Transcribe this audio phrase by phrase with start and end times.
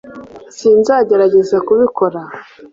[0.53, 2.21] s sinzagerageza kubikora